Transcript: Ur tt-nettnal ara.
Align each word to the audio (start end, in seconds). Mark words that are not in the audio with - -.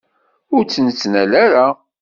Ur 0.55 0.63
tt-nettnal 0.63 1.31
ara. 1.45 1.67